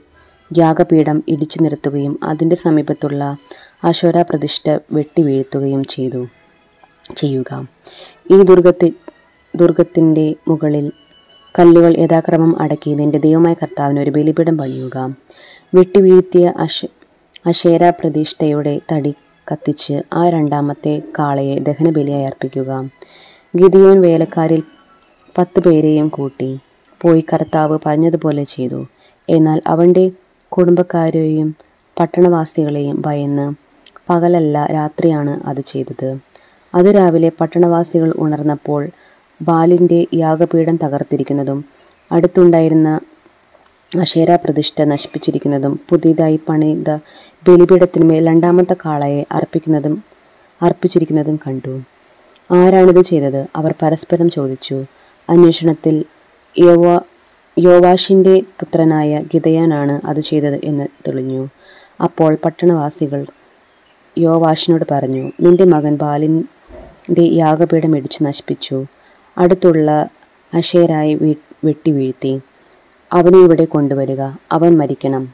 യാഗപീഠം 0.57 1.23
ഇടിച്ചു 1.27 1.57
നിർത്തുകയും 1.61 2.19
അതിന്റെ 2.23 2.55
സമീപത്തുള്ള 2.55 3.37
അശ്വര 3.83 4.21
പ്രതിഷ്ഠ 4.21 4.77
വെട്ടി 4.91 5.21
വീഴ്ത്തുകയും 5.21 5.83
ചെയ്തു 5.83 6.27
ചെയ്യുക. 7.17 7.67
ഈ 8.31 8.43
ദുർഗത്തി 8.43 8.89
ദുർഗത്തിന്റെ 9.55 10.35
മുകളിൽ 10.47 10.91
കല്ലുകൾ 11.59 11.97
യഥാക്രമം 11.97 12.61
അടക്കി 12.61 12.91
നിന്റെ 12.91 13.17
ദൈവമായ 13.17 13.53
കർത്താവിന് 13.53 13.99
ഒരു 13.99 14.11
ബലിപീഠം 14.11 14.57
പണിയുക. 14.57 15.15
വെട്ടിവീഴ്ത്തിയ 15.75 16.53
അശ 16.57 16.85
അശേര 17.45 17.89
പ്രതിഷ്ഠയുടെ 17.89 18.81
തടി 18.91 19.13
കത്തിച്ച് 19.51 20.01
ആ 20.13 20.29
രണ്ടാമത്തെ 20.29 21.01
കാളയെ 21.19 21.59
ദഹനബലിയായി 21.59 22.23
അർപ്പിക്കുക. 22.23 22.89
ഗിദിയോൻ 23.55 24.01
വേലക്കാരിൽ 24.01 24.63
പത്ത് 25.37 25.59
പേരെയും 25.59 26.07
കൂട്ടി 26.07 26.59
പോയി 27.01 27.25
കർത്താവ് 27.33 27.79
പറഞ്ഞതുപോലെ 27.85 28.43
ചെയ്തു. 28.43 28.87
എന്നാൽ 29.29 29.61
അവന്റെ 29.67 30.11
കുടുംബക്കാരെയും 30.51 31.55
പട്ടണവാസികളെയും 31.99 33.03
ഭയന്ന് 33.05 33.53
പകലല്ല 34.09 34.65
രാത്രിയാണ് 34.65 35.43
അത് 35.45 35.61
ചെയ്തത്. 35.67 36.17
അത് 36.75 36.85
രാവിലെ 36.85 37.31
പട്ടണവാസികൾ 37.41 38.13
ഉണർന്നപ്പോൾ 38.17 38.89
ബാലിന്റെ 39.41 40.07
യാഗപീഠം 40.13 40.79
തകർത്തിരിക്കുന്നതും 40.83 41.65
അടുത്തുണ്ടായിരുന്ന 42.11 42.99
അശേര 43.97 44.35
പ്രതിഷ്ഠ 44.35 44.81
നശിപ്പിച്ചിരിക്കുന്നതും 44.81 45.79
പുതിയതായി 45.89 46.39
പണിത 46.49 46.95
ബലിപീഠത്തിന്മേൽ 47.47 48.27
രണ്ടാമത്തെ 48.27 48.75
കാളയെ 48.85 49.25
അർപ്പിക്കുന്നതും 49.31 50.03
അർപ്പിച്ചിരിക്കുന്നതും 50.61 51.39
കണ്ടു. 51.47 51.81
ആരാണിത് 52.51 53.01
ചെയ്തത്? 53.01 53.45
അവർ 53.55 53.73
പരസ്പരം 53.81 54.29
ചോദിച്ചു. 54.29 54.85
അന്വേഷണത്തിൽ 55.29 56.05
യോവാ 56.57 56.99
യോവാഷിന്റെ 57.59 58.39
പുത്രനായ 58.39 59.23
ഗിതയാനാണ് 59.33 60.01
അത് 60.05 60.19
ചെയ്തത് 60.19 60.59
എന്ന് 60.63 60.87
തെളിഞ്ഞു. 61.07 61.47
അപ്പോൾ 62.03 62.37
പട്ടണവാസികൾ 62.45 63.25
യോവാഷിനോട് 64.17 64.85
പറഞ്ഞു 64.91 65.31
നിന്റെ 65.41 65.65
മകൻ 65.65 65.95
ബാലിന്റെ 65.95 67.21
യാഗപീഠം 67.21 67.97
ഇടിച്ചു 67.97 68.23
നശിപ്പിച്ചു. 68.23 68.85
അടുത്തുള്ള 69.37 70.09
അഷേരായി 70.53 71.13
വെട്ടി 71.63 71.91
വീഴ്ത്തി. 71.91 72.39
അവനെ 73.13 73.37
ഇവിടെ 73.37 73.65
കൊണ്ടുവരിക. 73.65 74.21
അവൻ 74.51 74.77
മരിക്കണം. 74.77 75.33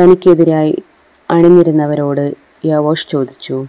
തനിക്കെതിരായി 0.00 0.82
അണിഞ്ഞിരുന്നവരോട് 1.30 2.34
യോവാഷ് 2.64 3.08
ചോദിച്ചു. 3.08 3.66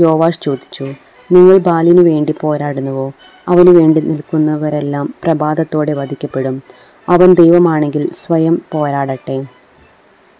യോവാഷ് 0.00 0.40
ചോദിച്ചു 0.42 0.84
നിങ്ങൾ 1.32 1.58
ബാലിനു 1.58 2.02
വേണ്ടി 2.02 2.34
പോരാടുന്നുവോ? 2.40 3.12
അവനു 3.48 3.70
വേണ്ടി 3.70 4.00
നിൽക്കുന്നവരെല്ലാം 4.00 5.14
പ്രഭാതത്തോടെ 5.24 5.92
വധിക്കപ്പെടും. 5.92 6.62
അവൻ 7.08 7.34
ദൈവമാണെങ്കിൽ 7.34 8.10
സ്വയം 8.12 8.62
പോരാടട്ടെ. 8.72 9.44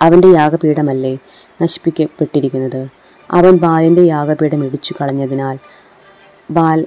അവന്റെ 0.02 0.28
യാഗപീഠമല്ലേ 0.28 1.18
നശിപ്പിക്കപ്പെട്ടിരിക്കുന്നത്? 1.62 2.88
അവൻ 3.30 3.56
ബാലിന്റെ 3.56 4.02
യാഗപീഠം 4.02 4.64
ഇടിച്ചു 4.64 4.94
കളഞ്ഞതിനാൽ 5.00 5.58
ബാൽ 6.50 6.86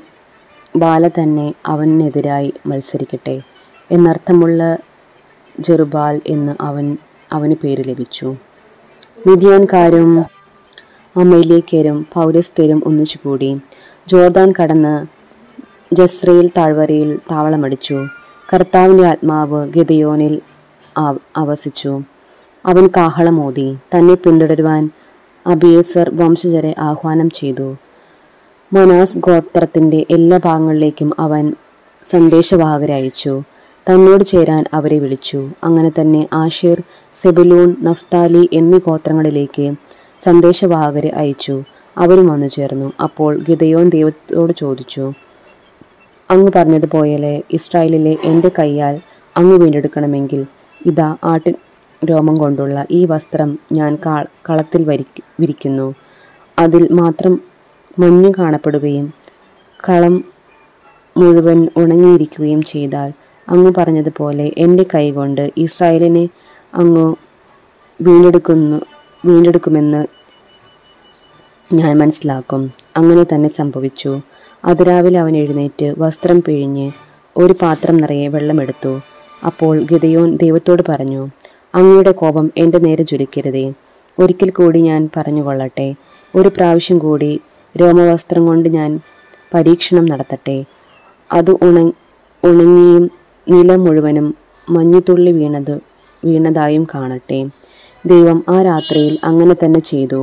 ബാല 0.76 1.08
തന്നെ 1.08 1.54
അവനെതിരായി 1.66 2.54
മത്സരിക്കട്ടെ. 2.66 3.42
എന്നർത്ഥമുള്ള 3.92 4.78
ജെറുബാൽ 5.60 6.22
എന്ന് 6.28 6.56
അവൻ 6.62 6.98
അവന് 7.32 7.56
പേര് 7.64 7.84
ലഭിച്ചു. 7.88 8.36
മിതിയാൻകാരും 9.28 10.26
അമേലിയക്കരും 11.18 12.08
പൗരസ്തരും 12.14 12.84
ഒന്നിച്ചുകൂടി 12.86 13.60
ജോർദാൻ 14.08 14.54
കടന്ന് 14.62 15.08
ജസ്രയിൽ 15.96 16.52
താഴ്വരയിൽ 16.58 17.20
താവളമടിച്ചു. 17.32 18.06
കർത്താവിന്റെ 18.54 19.08
ആത്മാവ് 19.08 19.70
ഗതയോനിൽ 19.70 20.42
അവസിച്ചു. 21.36 22.02
അവൻ 22.66 22.90
കാഹളമോതി. 22.98 23.78
തന്നെ 23.98 24.14
പിന്തുടരുവാൻ 24.14 24.90
അബിയേസർ 25.48 26.10
വംശജരെ 26.14 26.76
ആഹ്വാനം 26.80 27.30
ചെയ്തു. 27.30 27.78
മനാസ് 28.74 29.18
ഗോത്രത്തിന്റെ 29.18 30.06
എല്ലാ 30.10 30.40
ഭാഗങ്ങളിലേക്കും 30.46 31.14
അവൻ 31.20 31.54
സന്ദേശവാഹകരെ 32.10 32.94
അയച്ചു. 32.94 33.44
തന്നോട് 33.90 34.24
ചേരാൻ 34.24 34.64
അവരെ 34.74 34.98
വിളിച്ചു. 35.00 35.40
അങ്ങനെ 35.64 35.92
തന്നെ 36.00 36.28
ആഷിർ 36.34 36.78
സെബലൂൺ 37.16 37.70
നഫ്താലി 37.84 38.50
എന്നീ 38.54 38.80
ഗോത്രങ്ങളിലേക്ക് 38.88 39.66
സന്ദേശവാഹകരെ 40.24 41.12
അയച്ചു. 41.22 41.56
അവരും 41.98 42.28
വന്നു 42.28 42.48
ചേർന്നു. 42.48 42.88
അപ്പോൾ 43.04 43.32
ഗിതയോൻ 43.48 43.90
ദൈവത്തോട് 43.90 44.54
ചോദിച്ചു 44.54 45.06
അങ്ങ് 46.30 46.52
പറഞ്ഞതുപോലെ 46.56 47.42
ഇസ്രായേലിലെ 47.52 48.18
എന്റെ 48.24 48.52
കൈയാൽ 48.60 48.96
അങ്ങ് 49.36 49.56
വീണ്ടെടുക്കണമെങ്കിൽ 49.62 50.42
ഇതാ 50.82 51.16
ആട്ടിൻ 51.24 51.56
രോമം 52.02 52.36
കൊണ്ടുള്ള 52.38 52.86
ഈ 52.92 53.06
വസ്ത്രം 53.06 53.50
ഞാൻ 53.72 53.92
കളത്തിൽ 54.50 54.84
വരിക്ക് 54.84 55.24
വിരിക്കുന്നു. 55.40 55.88
അതിൽ 56.58 56.84
മാത്രം 56.92 57.34
മഞ്ഞ് 58.00 58.34
കാണപ്പെടുകയും 58.38 59.08
കളം 59.80 60.16
മുഴുവൻ 61.18 61.60
ഉണങ്ങിയിരിക്കുകയും 61.78 62.62
ചെയ്താൽ 62.62 63.10
അങ്ങ് 63.50 63.74
പറഞ്ഞതുപോലെ 63.78 64.52
എന്റെ 64.58 64.86
കൈകൊണ്ട് 64.96 65.52
ഇസ്രായേലിനെ 65.58 66.30
അങ്ങ് 66.74 67.16
വീണ്ടെടുക്കുന്നു 68.02 68.82
വീണ്ടെടുക്കുമെന്ന് 69.26 70.08
ഞാൻ 71.74 71.98
മനസ്സിലാക്കും. 71.98 72.74
അങ്ങനെ 72.98 73.24
തന്നെ 73.24 73.50
സംഭവിച്ചു. 73.50 74.22
അതിരാവിലെ 74.66 75.20
അവൻ 75.20 75.38
എഴുന്നേറ്റ് 75.38 75.96
വസ്ത്രം 75.98 76.42
പിഴിഞ്ഞ് 76.42 76.92
ഒരു 77.38 77.56
പാത്രം 77.62 77.98
നിറയെ 77.98 78.28
വെള്ളമെടുത്തു. 78.28 79.02
അപ്പോൾ 79.46 79.84
ഗിദയോൻ 79.84 80.36
ദൈവത്തോട് 80.36 80.84
പറഞ്ഞു 80.90 81.30
അങ്ങയുടെ 81.76 82.12
കോപം 82.12 82.52
എന്റെ 82.58 82.78
നേരെ 82.78 83.04
ജ്വലിക്കരുതേ. 83.04 83.74
ഒരിക്കൽ 84.20 84.50
കൂടി 84.50 84.80
ഞാൻ 84.80 85.10
പറഞ്ഞുകൊള്ളട്ടെ. 85.18 85.96
ഒരു 86.36 86.50
പ്രാവശ്യം 86.50 86.98
കൂടി 87.00 87.42
രോമവസ്ത്രം 87.82 88.46
കൊണ്ട് 88.46 88.70
ഞാൻ 88.70 89.00
പരീക്ഷണം 89.54 90.06
നടത്തട്ടെ. 90.06 90.66
അത് 91.34 91.52
ഉണ 91.52 91.92
ഉണങ്ങിയും 92.44 93.19
നിലം 93.50 93.84
മുഴുവനും 93.84 94.26
മഞ്ഞുതുള്ളി 94.68 95.32
വീണത് 95.32 95.76
വീണതായും 96.26 96.88
കാണട്ടെ. 96.94 97.40
ദൈവം 98.06 98.44
ആ 98.50 98.62
രാത്രിയിൽ 98.62 99.20
അങ്ങനെ 99.24 99.56
തന്നെ 99.64 99.80
ചെയ്തു. 99.80 100.20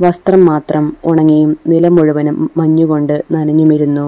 വസ്ത്രം 0.00 0.44
മാത്രം 0.44 0.84
ഉണങ്ങിയും 1.04 1.56
നിലം 1.66 1.94
മുഴുവനും 1.96 2.50
മഞ്ഞുകൊണ്ട് 2.56 3.22
നനഞ്ഞുമിരുന്നു. 3.32 4.06